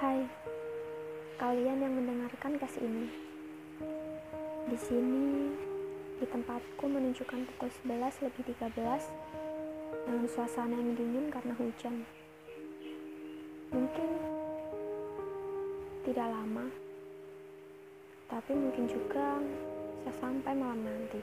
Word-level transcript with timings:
Hai, 0.00 0.24
kalian 1.36 1.84
yang 1.84 1.92
mendengarkan 1.92 2.56
kasih 2.56 2.88
ini. 2.88 3.12
Di 4.72 4.78
sini, 4.80 5.52
di 6.16 6.24
tempatku 6.24 6.88
menunjukkan 6.88 7.44
pukul 7.44 7.68
11 7.84 8.24
lebih 8.24 8.48
13 8.48 8.80
dengan 10.08 10.24
suasana 10.24 10.72
yang 10.72 10.96
dingin 10.96 11.28
karena 11.28 11.52
hujan. 11.52 12.08
Mungkin 13.76 14.10
tidak 16.08 16.32
lama, 16.32 16.64
tapi 18.32 18.56
mungkin 18.56 18.88
juga 18.88 19.36
bisa 20.00 20.16
sampai 20.16 20.56
malam 20.56 20.80
nanti. 20.80 21.20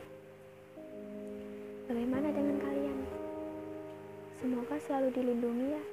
Bagaimana 1.90 2.30
dengan 2.30 2.62
kalian? 2.62 3.00
Semoga 4.38 4.78
selalu 4.86 5.10
dilindungi 5.18 5.68
ya 5.74 5.84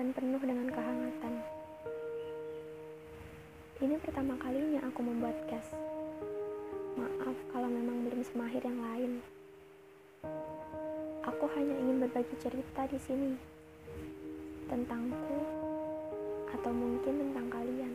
dan 0.00 0.16
penuh 0.16 0.40
dengan 0.40 0.72
kehangatan. 0.72 1.55
Ini 3.76 4.00
pertama 4.00 4.32
kalinya 4.40 4.80
aku 4.88 5.04
membuat 5.04 5.36
cast. 5.52 5.76
Maaf 6.96 7.36
kalau 7.52 7.68
memang 7.68 8.08
belum 8.08 8.24
semahir 8.24 8.64
yang 8.64 8.80
lain. 8.80 9.20
Aku 11.28 11.44
hanya 11.52 11.76
ingin 11.76 12.00
berbagi 12.00 12.36
cerita 12.40 12.88
di 12.88 12.96
sini 12.96 13.36
tentangku 14.72 15.38
atau 16.56 16.72
mungkin 16.72 17.20
tentang 17.20 17.46
kalian. 17.52 17.94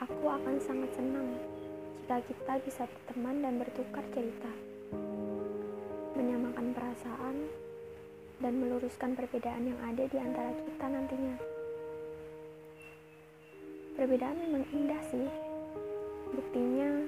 Aku 0.00 0.24
akan 0.24 0.56
sangat 0.64 0.88
senang 0.96 1.36
jika 2.00 2.16
kita 2.32 2.54
bisa 2.64 2.82
berteman 2.88 3.44
dan 3.44 3.60
bertukar 3.60 4.04
cerita, 4.16 4.52
menyamakan 6.16 6.72
perasaan, 6.72 7.36
dan 8.40 8.52
meluruskan 8.56 9.12
perbedaan 9.12 9.68
yang 9.68 9.80
ada 9.84 10.08
di 10.08 10.16
antara 10.16 10.50
kita 10.64 10.86
nantinya. 10.88 11.61
Perbedaan 14.02 14.34
memang 14.34 14.66
indah 14.74 14.98
sih. 15.14 15.30
Buktinya, 16.34 17.06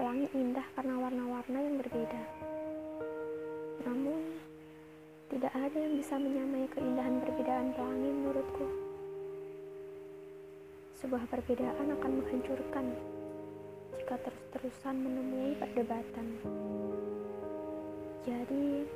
pelangi 0.00 0.24
indah 0.32 0.64
karena 0.72 0.96
warna-warna 0.96 1.58
yang 1.60 1.76
berbeda. 1.76 2.22
Namun, 3.84 4.40
tidak 5.28 5.52
ada 5.52 5.76
yang 5.76 5.92
bisa 6.00 6.16
menyamai 6.16 6.72
keindahan 6.72 7.20
perbedaan 7.20 7.68
pelangi 7.76 8.10
menurutku. 8.16 8.64
Sebuah 11.04 11.28
perbedaan 11.28 11.84
akan 12.00 12.12
menghancurkan 12.24 12.86
jika 14.00 14.16
terus-terusan 14.16 14.96
menemui 14.96 15.52
perdebatan. 15.60 16.26
Jadi, 18.24 18.88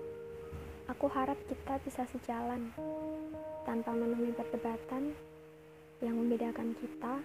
aku 0.88 1.04
harap 1.12 1.36
kita 1.52 1.84
bisa 1.84 2.08
sejalan 2.16 2.72
tanpa 3.68 3.92
menemui 3.92 4.32
perdebatan 4.32 5.12
yang 6.00 6.16
membedakan 6.16 6.72
kita, 6.80 7.20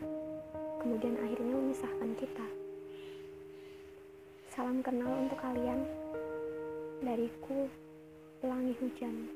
kemudian 0.83 1.15
akhirnya 1.23 1.55
memisahkan 1.55 2.11
kita. 2.19 2.47
Salam 4.51 4.83
kenal 4.83 5.11
untuk 5.27 5.39
kalian 5.39 5.87
dariku, 6.99 7.71
pelangi 8.43 8.75
hujan. 8.83 9.31